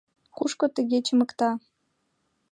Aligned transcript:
Кушко 0.37 0.65
тыге 0.75 0.99
чымыкта? 1.05 1.49